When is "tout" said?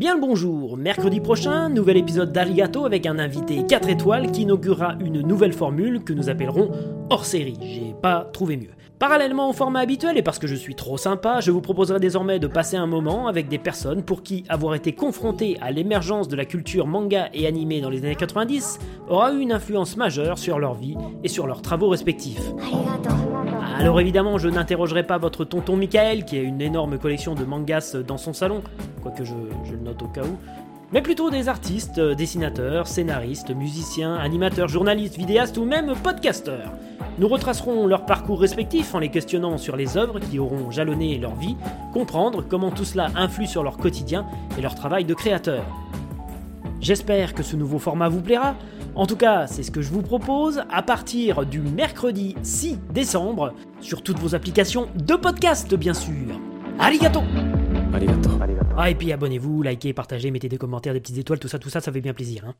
42.72-42.84, 49.06-49.16, 61.38-61.48, 61.58-61.68